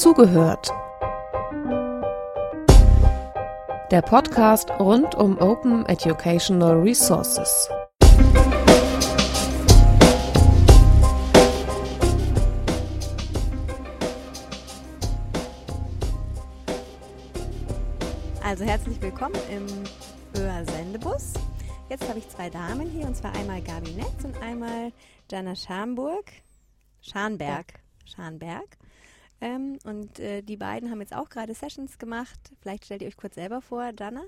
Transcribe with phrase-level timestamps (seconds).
[0.00, 0.70] Zugehört.
[3.90, 7.68] Der Podcast rund um Open Educational Resources.
[18.42, 19.66] Also herzlich willkommen im
[20.40, 21.34] ÖR Sendebus.
[21.90, 24.92] Jetzt habe ich zwei Damen hier, und zwar einmal Gabi Netz und einmal
[25.30, 26.32] Jana Schamburg.
[27.02, 27.66] Scharnberg.
[28.06, 28.78] Scharnberg.
[29.40, 32.38] Ähm, und äh, die beiden haben jetzt auch gerade Sessions gemacht.
[32.60, 34.22] Vielleicht stellt ihr euch kurz selber vor, Jana.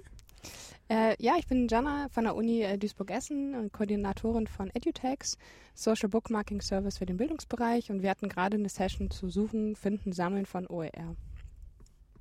[0.88, 5.38] Äh, ja, ich bin Jana von der Uni äh, Duisburg-Essen und Koordinatorin von EduTex,
[5.74, 7.90] Social Bookmarking Service für den Bildungsbereich.
[7.90, 11.16] Und wir hatten gerade eine Session zu Suchen, Finden, Sammeln von OER.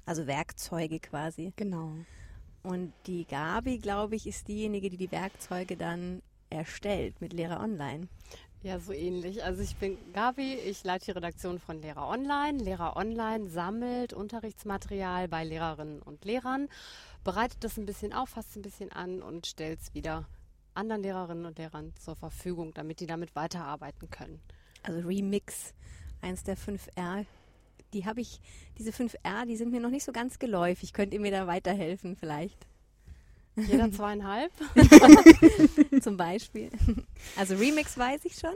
[0.06, 1.54] Also Werkzeuge quasi.
[1.56, 1.94] Genau.
[2.64, 8.08] Und die Gabi, glaube ich, ist diejenige, die die Werkzeuge dann erstellt mit Lehrer Online.
[8.64, 9.44] Ja, so ähnlich.
[9.44, 12.60] Also ich bin Gabi, ich leite die Redaktion von Lehrer Online.
[12.60, 16.70] Lehrer Online sammelt Unterrichtsmaterial bei Lehrerinnen und Lehrern,
[17.24, 20.28] bereitet das ein bisschen auf, fasst es ein bisschen an und stellt es wieder
[20.76, 24.40] anderen Lehrerinnen und Lehrern zur Verfügung, damit die damit weiterarbeiten können.
[24.84, 25.74] Also Remix,
[26.22, 27.26] eins der 5R.
[27.94, 28.40] Die habe ich,
[28.78, 30.94] diese 5R, die sind mir noch nicht so ganz geläufig.
[30.94, 32.68] Könnt ihr mir da weiterhelfen vielleicht?
[33.68, 34.52] Jeder zweieinhalb?
[36.02, 36.70] Zum Beispiel.
[37.38, 38.54] Also Remix weiß ich schon.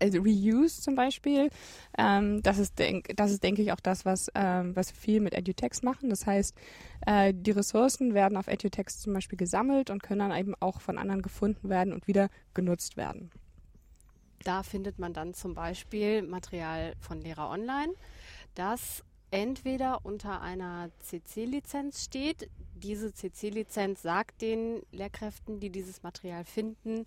[0.00, 1.50] Also Reuse zum Beispiel,
[1.98, 5.20] ähm, das, ist denk, das ist, denke ich, auch das, was, ähm, was wir viel
[5.20, 6.08] mit EduText machen.
[6.08, 6.56] Das heißt,
[7.06, 10.96] äh, die Ressourcen werden auf EduText zum Beispiel gesammelt und können dann eben auch von
[10.96, 13.30] anderen gefunden werden und wieder genutzt werden.
[14.42, 17.92] Da findet man dann zum Beispiel Material von Lehrer Online,
[18.54, 22.48] das entweder unter einer CC-Lizenz steht.
[22.82, 27.04] Diese CC-Lizenz sagt den Lehrkräften, die dieses Material finden,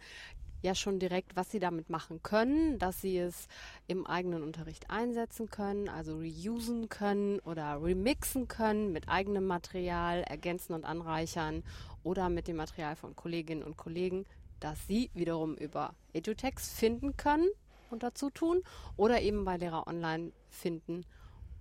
[0.61, 3.47] ja schon direkt, was sie damit machen können, dass sie es
[3.87, 10.73] im eigenen Unterricht einsetzen können, also reusen können oder remixen können mit eigenem Material, ergänzen
[10.73, 11.63] und anreichern
[12.03, 14.25] oder mit dem Material von Kolleginnen und Kollegen,
[14.59, 17.49] das sie wiederum über EduText finden können
[17.89, 18.61] und dazu tun
[18.95, 21.03] oder eben bei Lehrer Online finden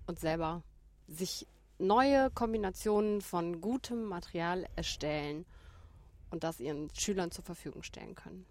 [0.05, 0.63] und selber
[1.07, 1.47] sich
[1.83, 5.45] neue Kombinationen von gutem Material erstellen
[6.31, 8.45] und das ihren Schülern zur Verfügung stellen können.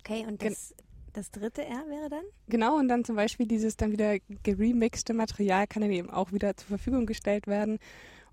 [0.00, 0.74] Okay, und das,
[1.12, 2.24] das dritte R wäre dann?
[2.48, 6.56] Genau, und dann zum Beispiel dieses dann wieder geremixte Material kann dann eben auch wieder
[6.56, 7.78] zur Verfügung gestellt werden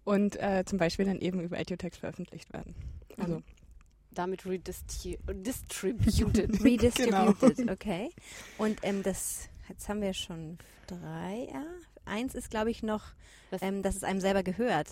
[0.04, 2.74] und äh, zum Beispiel dann eben über EduText veröffentlicht werden.
[3.18, 3.44] Also mhm.
[4.12, 5.28] damit redistributed.
[6.64, 7.74] redistributed, genau.
[7.74, 8.10] okay.
[8.58, 10.58] Und ähm, das, jetzt haben wir schon
[10.88, 11.66] drei R.
[12.10, 13.14] Eins ist, glaube ich, noch,
[13.62, 14.88] ähm, dass es einem selber gehört.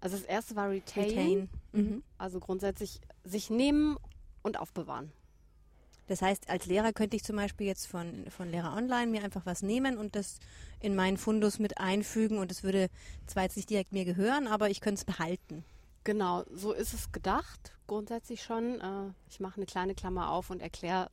[0.00, 1.04] Also das erste war Retain.
[1.04, 1.48] Retain.
[1.72, 2.02] Mhm.
[2.18, 3.96] Also grundsätzlich sich nehmen
[4.42, 5.12] und aufbewahren.
[6.08, 9.44] Das heißt, als Lehrer könnte ich zum Beispiel jetzt von, von Lehrer Online mir einfach
[9.44, 10.38] was nehmen und das
[10.80, 12.88] in meinen Fundus mit einfügen und es würde
[13.26, 15.64] zwar jetzt nicht direkt mir gehören, aber ich könnte es behalten.
[16.04, 18.80] Genau, so ist es gedacht, grundsätzlich schon.
[18.80, 21.10] Äh, ich mache eine kleine Klammer auf und erkläre,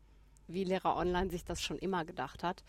[0.48, 2.64] wie Lehrer Online sich das schon immer gedacht hat.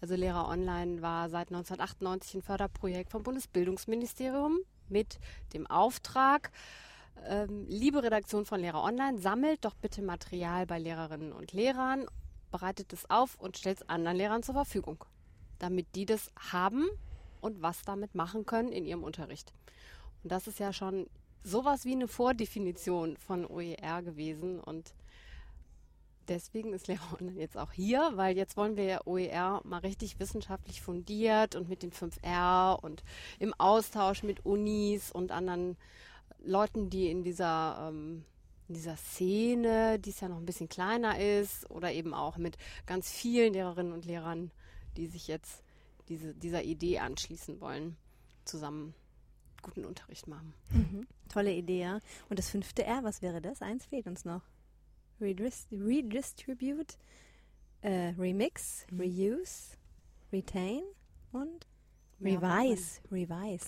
[0.00, 5.18] Also Lehrer Online war seit 1998 ein Förderprojekt vom Bundesbildungsministerium mit
[5.54, 6.50] dem Auftrag,
[7.26, 12.06] ähm, liebe Redaktion von Lehrer Online, sammelt doch bitte Material bei Lehrerinnen und Lehrern,
[12.50, 15.04] bereitet es auf und stellt es anderen Lehrern zur Verfügung,
[15.58, 16.86] damit die das haben
[17.40, 19.52] und was damit machen können in ihrem Unterricht.
[20.22, 21.06] Und das ist ja schon
[21.42, 24.94] sowas wie eine Vordefinition von OER gewesen und
[26.32, 30.18] deswegen ist Lehrer Online jetzt auch hier, weil jetzt wollen wir ja OER mal richtig
[30.18, 33.04] wissenschaftlich fundiert und mit den 5R und
[33.38, 35.76] im Austausch mit Unis und anderen
[36.44, 38.24] Leuten, die in dieser, ähm,
[38.68, 42.56] in dieser Szene, die es ja noch ein bisschen kleiner ist, oder eben auch mit
[42.86, 44.50] ganz vielen Lehrerinnen und Lehrern,
[44.96, 45.62] die sich jetzt
[46.08, 47.96] diese, dieser Idee anschließen wollen,
[48.44, 48.94] zusammen
[49.60, 50.54] guten Unterricht machen.
[50.70, 51.06] Mhm.
[51.28, 52.00] Tolle Idee, ja.
[52.28, 53.62] Und das fünfte R, was wäre das?
[53.62, 54.42] Eins fehlt uns noch.
[55.20, 56.98] Redist redistribute,
[57.82, 59.00] äh, Remix, mhm.
[59.00, 59.76] Reuse,
[60.32, 60.82] Retain
[61.32, 61.66] und
[62.20, 63.00] Revise.
[63.10, 63.66] Revise.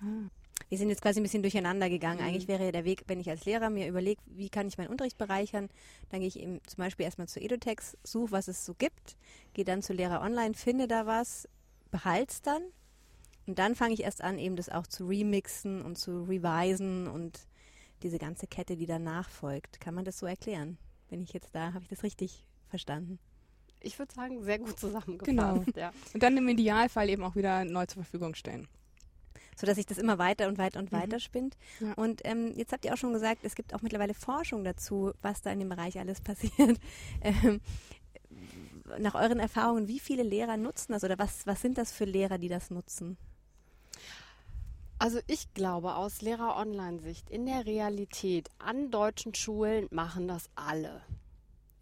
[0.00, 0.30] Ah
[0.68, 2.20] wir sind jetzt quasi ein bisschen durcheinander gegangen.
[2.20, 2.26] Mhm.
[2.26, 5.18] Eigentlich wäre der Weg, wenn ich als Lehrer mir überlege, wie kann ich meinen Unterricht
[5.18, 5.68] bereichern,
[6.10, 9.16] dann gehe ich eben zum Beispiel erstmal zu Edotex, suche, was es so gibt,
[9.54, 11.48] gehe dann zu Lehrer Online, finde da was,
[11.90, 12.62] behalte es dann
[13.46, 17.46] und dann fange ich erst an, eben das auch zu remixen und zu revisen und
[18.06, 19.80] diese ganze Kette, die danach folgt.
[19.80, 20.78] Kann man das so erklären?
[21.08, 23.18] Bin ich jetzt da, habe ich das richtig verstanden?
[23.80, 25.24] Ich würde sagen, sehr gut zusammengefasst.
[25.24, 25.64] Genau.
[25.76, 25.92] Ja.
[26.14, 28.68] Und dann im Idealfall eben auch wieder neu zur Verfügung stellen
[29.58, 30.96] so dass sich das immer weiter und weiter und mhm.
[30.96, 31.56] weiter spinnt.
[31.80, 31.94] Ja.
[31.94, 35.42] Und ähm, jetzt habt ihr auch schon gesagt, es gibt auch mittlerweile Forschung dazu, was
[35.42, 36.78] da in dem Bereich alles passiert.
[37.22, 37.60] Ähm,
[38.98, 42.38] nach euren Erfahrungen, wie viele Lehrer nutzen das oder was, was sind das für Lehrer,
[42.38, 43.16] die das nutzen?
[44.98, 51.02] Also ich glaube aus Lehrer-Online-Sicht, in der Realität an deutschen Schulen machen das alle.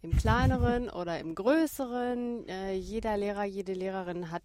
[0.01, 2.47] Im kleineren oder im größeren.
[2.49, 4.43] Äh, jeder Lehrer, jede Lehrerin hat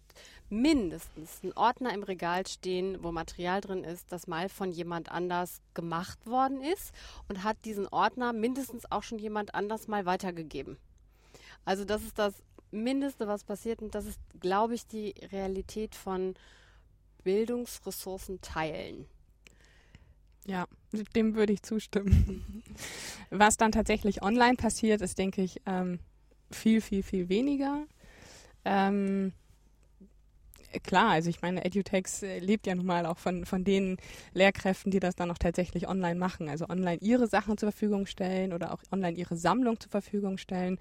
[0.49, 5.61] mindestens einen Ordner im Regal stehen, wo Material drin ist, das mal von jemand anders
[5.73, 6.93] gemacht worden ist
[7.27, 10.77] und hat diesen Ordner mindestens auch schon jemand anders mal weitergegeben.
[11.65, 12.41] Also das ist das
[12.71, 16.35] Mindeste, was passiert und das ist, glaube ich, die Realität von
[17.23, 19.05] Bildungsressourcen teilen.
[20.45, 20.67] Ja,
[21.15, 22.63] dem würde ich zustimmen.
[23.29, 25.99] Was dann tatsächlich online passiert, ist, denke ich, ähm,
[26.49, 27.85] viel, viel, viel weniger.
[28.65, 29.33] Ähm,
[30.83, 33.97] klar, also ich meine, Edutex äh, lebt ja nun mal auch von, von den
[34.33, 36.49] Lehrkräften, die das dann auch tatsächlich online machen.
[36.49, 40.79] Also online ihre Sachen zur Verfügung stellen oder auch online ihre Sammlung zur Verfügung stellen.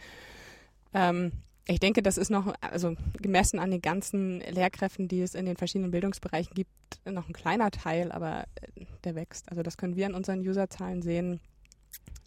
[0.94, 1.32] Ähm,
[1.70, 5.56] ich denke, das ist noch, also gemessen an den ganzen Lehrkräften, die es in den
[5.56, 6.70] verschiedenen Bildungsbereichen gibt,
[7.04, 8.44] noch ein kleiner Teil, aber
[8.74, 9.48] äh, der wächst.
[9.50, 11.40] Also das können wir an unseren Userzahlen sehen.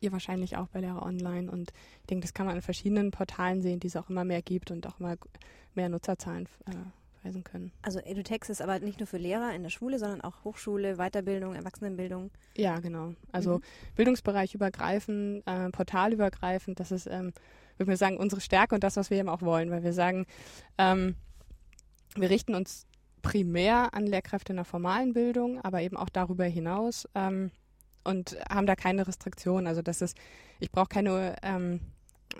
[0.01, 1.51] Ihr wahrscheinlich auch bei Lehrer Online.
[1.51, 4.42] Und ich denke, das kann man in verschiedenen Portalen sehen, die es auch immer mehr
[4.42, 5.16] gibt und auch immer
[5.75, 7.72] mehr Nutzerzahlen äh, weisen können.
[7.81, 11.56] Also EduText ist aber nicht nur für Lehrer in der Schule, sondern auch Hochschule, Weiterbildung,
[11.56, 12.31] Erwachsenenbildung.
[12.56, 13.13] Ja, genau.
[13.31, 13.62] Also mhm.
[13.96, 17.34] Bildungsbereich übergreifend, äh, portalübergreifend, das ist ähm,
[17.78, 20.25] würde wir sagen, unsere Stärke und das, was wir eben auch wollen, weil wir sagen,
[20.78, 21.16] ähm,
[22.16, 22.86] wir richten uns
[23.22, 27.52] primär an Lehrkräfte in der formalen Bildung, aber eben auch darüber hinaus ähm,
[28.04, 29.66] und haben da keine Restriktionen.
[29.66, 30.18] Also das ist,
[30.60, 31.80] ich brauche keine ähm,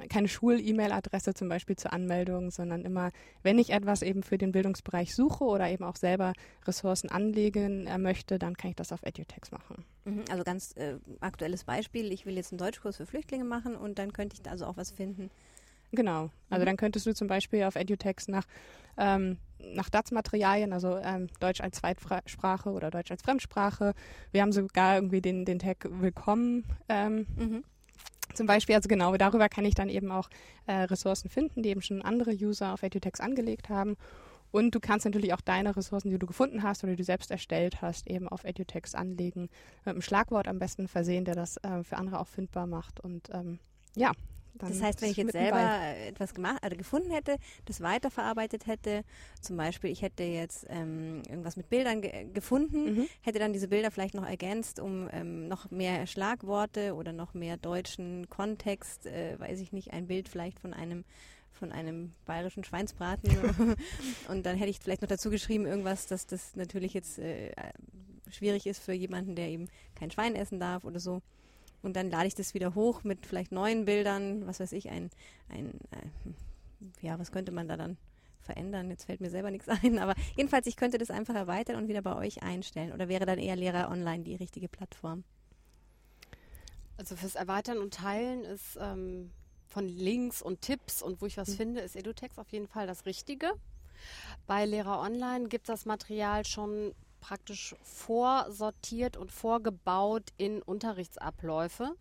[0.10, 3.12] keine Schul-E-Mail-Adresse zum Beispiel zur Anmeldung, sondern immer,
[3.42, 6.34] wenn ich etwas eben für den Bildungsbereich suche oder eben auch selber
[6.66, 9.86] Ressourcen anlegen äh, möchte, dann kann ich das auf Edutex machen.
[10.06, 14.00] Mhm, also ganz äh, aktuelles Beispiel, ich will jetzt einen Deutschkurs für Flüchtlinge machen und
[14.00, 15.30] dann könnte ich da also auch was finden.
[15.92, 16.66] Genau, also mhm.
[16.66, 18.46] dann könntest du zum Beispiel auf Edutex nach,
[18.98, 23.94] ähm, nach DATS-Materialien, also ähm, Deutsch als Zweitsprache oder Deutsch als Fremdsprache.
[24.32, 27.64] Wir haben sogar irgendwie den, den Tag Willkommen ähm, mhm
[28.34, 30.30] zum Beispiel, also genau, darüber kann ich dann eben auch
[30.68, 33.98] äh, Ressourcen finden, die eben schon andere User auf Edutex angelegt haben.
[34.52, 37.32] Und du kannst natürlich auch deine Ressourcen, die du gefunden hast oder die du selbst
[37.32, 39.50] erstellt hast, eben auf Edutex anlegen.
[39.84, 43.00] Mit einem Schlagwort am besten versehen, der das äh, für andere auch findbar macht.
[43.00, 43.58] Und ähm,
[43.96, 44.12] ja,
[44.56, 46.08] das heißt, wenn ich jetzt selber bei.
[46.08, 49.04] etwas gemacht, also gefunden hätte, das weiterverarbeitet hätte,
[49.42, 53.08] zum Beispiel, ich hätte jetzt ähm, irgendwas mit Bildern ge gefunden, mhm.
[53.22, 57.58] hätte dann diese Bilder vielleicht noch ergänzt, um ähm, noch mehr Schlagworte oder noch mehr
[57.58, 61.04] deutschen Kontext, äh, weiß ich nicht, ein Bild vielleicht von einem
[61.52, 63.30] von einem bayerischen Schweinsbraten
[64.28, 67.52] und dann hätte ich vielleicht noch dazu geschrieben irgendwas, dass das natürlich jetzt äh,
[68.32, 71.22] schwierig ist für jemanden, der eben kein Schwein essen darf oder so.
[71.84, 75.10] Und dann lade ich das wieder hoch mit vielleicht neuen Bildern, was weiß ich, ein,
[75.50, 77.98] ein äh, ja, was könnte man da dann
[78.40, 78.90] verändern?
[78.90, 82.02] Jetzt fällt mir selber nichts ein, aber jedenfalls, ich könnte das einfach erweitern und wieder
[82.02, 82.94] bei euch einstellen.
[82.94, 85.24] Oder wäre dann eher Lehrer online die richtige Plattform?
[86.98, 89.32] Also fürs Erweitern und Teilen ist ähm,
[89.68, 91.56] von Links und Tipps und wo ich was mhm.
[91.56, 93.52] finde, ist Edutext auf jeden Fall das Richtige.
[94.48, 101.96] Bei Lehrer Online gibt das Material schon praktisch vorsortiert und vorgebaut in Unterrichtsabläufe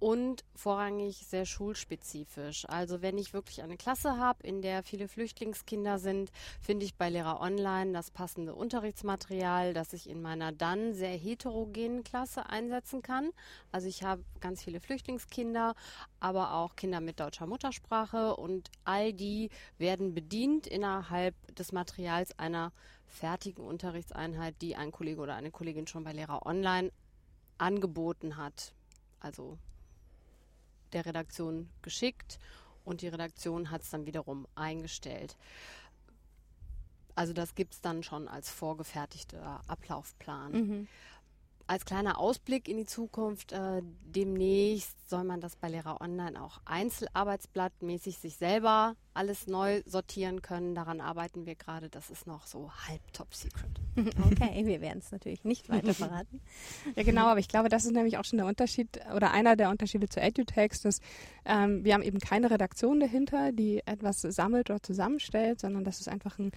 [0.00, 2.68] und vorrangig sehr schulspezifisch.
[2.68, 6.30] Also wenn ich wirklich eine Klasse habe, in der viele Flüchtlingskinder sind,
[6.60, 12.04] finde ich bei Lehrer Online das passende Unterrichtsmaterial, das ich in meiner dann sehr heterogenen
[12.04, 13.30] Klasse einsetzen kann.
[13.72, 15.74] Also ich habe ganz viele Flüchtlingskinder,
[16.20, 22.72] aber auch Kinder mit deutscher Muttersprache und all die werden bedient innerhalb des Materials einer
[23.06, 26.92] fertigen Unterrichtseinheit, die ein Kollege oder eine Kollegin schon bei Lehrer Online
[27.56, 28.74] angeboten hat.
[29.20, 29.58] Also
[30.92, 32.38] der Redaktion geschickt
[32.84, 35.36] und die Redaktion hat es dann wiederum eingestellt.
[37.14, 40.52] Also das gibt es dann schon als vorgefertigter Ablaufplan.
[40.52, 40.88] Mhm
[41.68, 46.60] als kleiner Ausblick in die Zukunft, äh, demnächst soll man das bei Lehrer Online auch
[46.64, 50.74] einzelarbeitsblattmäßig sich selber alles neu sortieren können.
[50.74, 51.88] Daran arbeiten wir gerade.
[51.88, 53.70] Das ist noch so halb top secret.
[54.30, 56.40] Okay, wir werden es natürlich nicht weiter verraten.
[56.96, 59.70] ja, genau, aber ich glaube, das ist nämlich auch schon der Unterschied oder einer der
[59.70, 61.00] Unterschiede zu EduText, dass
[61.44, 66.08] ähm, wir haben eben keine Redaktion dahinter, die etwas sammelt oder zusammenstellt, sondern das ist
[66.08, 66.52] einfach ein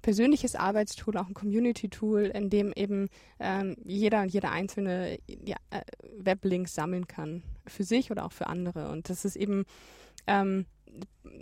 [0.00, 3.08] persönliches Arbeitstool, auch ein Community-Tool, in dem eben
[3.40, 5.82] ähm, jeder und jede einzelne ja, äh,
[6.18, 7.42] Weblinks sammeln kann.
[7.68, 8.90] Für sich oder auch für andere.
[8.90, 9.64] Und das ist eben
[10.26, 10.66] ähm,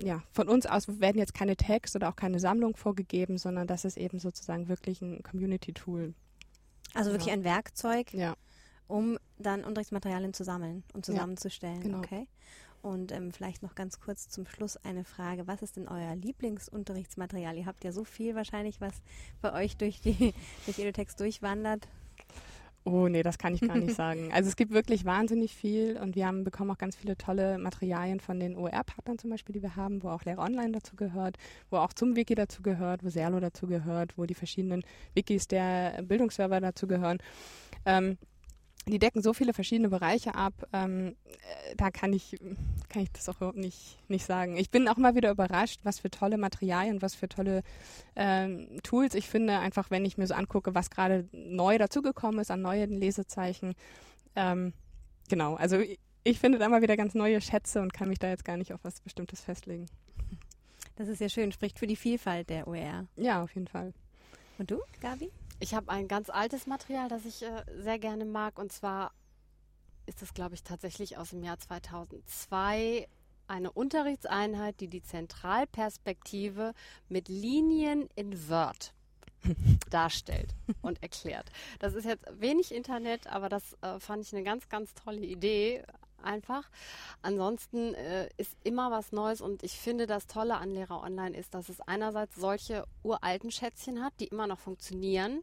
[0.02, 3.84] ja, von uns aus werden jetzt keine Tags oder auch keine Sammlung vorgegeben, sondern das
[3.84, 6.14] ist eben sozusagen wirklich ein Community-Tool.
[6.94, 7.34] Also wirklich ja.
[7.34, 8.36] ein Werkzeug, ja.
[8.86, 11.76] um dann Unterrichtsmaterialien zu sammeln und zusammenzustellen.
[11.76, 11.98] Ja, genau.
[11.98, 12.26] Okay.
[12.82, 15.46] Und ähm, vielleicht noch ganz kurz zum Schluss eine Frage.
[15.46, 17.56] Was ist denn euer Lieblingsunterrichtsmaterial?
[17.56, 18.92] Ihr habt ja so viel wahrscheinlich, was
[19.40, 20.34] bei euch durch die
[20.66, 21.88] durch Edotext durchwandert.
[22.86, 24.30] Oh nee, das kann ich gar nicht sagen.
[24.32, 28.20] Also es gibt wirklich wahnsinnig viel und wir haben bekommen auch ganz viele tolle Materialien
[28.20, 31.38] von den OER-Partnern zum Beispiel, die wir haben, wo auch Lehrer Online dazu gehört,
[31.70, 34.82] wo auch zum Wiki dazu gehört, wo Serlo dazu gehört, wo die verschiedenen
[35.14, 37.18] Wikis der Bildungsserver dazu gehören.
[37.86, 38.18] Ähm,
[38.86, 42.38] die decken so viele verschiedene Bereiche ab, ähm, äh, da kann ich,
[42.88, 44.56] kann ich das auch überhaupt nicht, nicht sagen.
[44.56, 47.62] Ich bin auch mal wieder überrascht, was für tolle Materialien, was für tolle
[48.16, 52.50] ähm, Tools ich finde, einfach wenn ich mir so angucke, was gerade neu dazugekommen ist
[52.50, 53.74] an neuen Lesezeichen.
[54.36, 54.74] Ähm,
[55.28, 58.28] genau, also ich, ich finde da mal wieder ganz neue Schätze und kann mich da
[58.28, 59.86] jetzt gar nicht auf was Bestimmtes festlegen.
[60.96, 63.06] Das ist ja schön, spricht für die Vielfalt der OER.
[63.16, 63.92] Ja, auf jeden Fall.
[64.58, 65.30] Und du, Gabi?
[65.64, 68.58] Ich habe ein ganz altes Material, das ich äh, sehr gerne mag.
[68.58, 69.12] Und zwar
[70.04, 73.08] ist es, glaube ich, tatsächlich aus dem Jahr 2002
[73.46, 76.74] eine Unterrichtseinheit, die die Zentralperspektive
[77.08, 78.92] mit Linien in Word
[79.90, 81.50] darstellt und erklärt.
[81.78, 85.82] Das ist jetzt wenig Internet, aber das äh, fand ich eine ganz, ganz tolle Idee
[86.24, 86.68] einfach.
[87.22, 91.54] Ansonsten äh, ist immer was Neues und ich finde, das Tolle an Lehrer Online ist,
[91.54, 95.42] dass es einerseits solche uralten Schätzchen hat, die immer noch funktionieren,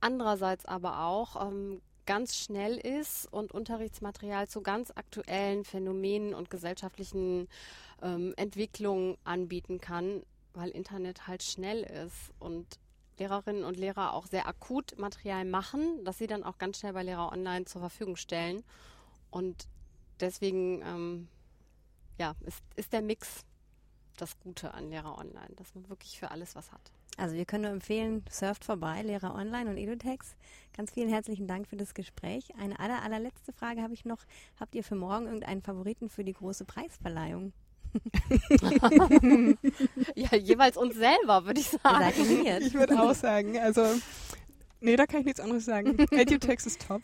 [0.00, 7.48] andererseits aber auch ähm, ganz schnell ist und Unterrichtsmaterial zu ganz aktuellen Phänomenen und gesellschaftlichen
[8.02, 12.78] ähm, Entwicklungen anbieten kann, weil Internet halt schnell ist und
[13.18, 17.02] Lehrerinnen und Lehrer auch sehr akut Material machen, das sie dann auch ganz schnell bei
[17.02, 18.64] Lehrer Online zur Verfügung stellen.
[19.30, 19.68] Und
[20.20, 21.28] deswegen ähm,
[22.18, 23.44] ja, ist, ist der Mix
[24.16, 26.92] das Gute an Lehrer Online, dass man wirklich für alles was hat.
[27.16, 30.36] Also wir können nur empfehlen, surft vorbei, Lehrer Online und Edotex.
[30.76, 32.52] Ganz vielen herzlichen Dank für das Gespräch.
[32.58, 34.18] Eine aller, allerletzte Frage habe ich noch.
[34.58, 37.52] Habt ihr für morgen irgendeinen Favoriten für die große Preisverleihung?
[40.16, 42.12] ja, jeweils uns selber, würde ich sagen.
[42.60, 43.86] Ich würde auch sagen, also
[44.84, 45.96] Nee, da kann ich nichts anderes sagen.
[46.10, 47.00] EduText ist top.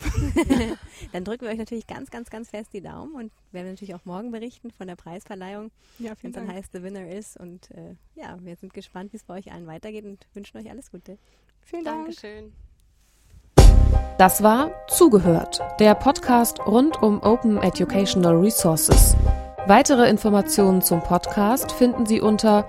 [1.12, 4.04] Dann drücken wir euch natürlich ganz, ganz, ganz fest die Daumen und werden natürlich auch
[4.04, 7.38] morgen berichten von der Preisverleihung, ja, wenn es dann heißt, The Winner ist.
[7.38, 10.68] Und äh, ja, wir sind gespannt, wie es bei euch allen weitergeht und wünschen euch
[10.68, 11.16] alles Gute.
[11.62, 12.04] Vielen Dank.
[12.04, 12.52] Dankeschön.
[14.18, 19.16] Das war Zugehört, der Podcast rund um Open Educational Resources.
[19.66, 22.68] Weitere Informationen zum Podcast finden Sie unter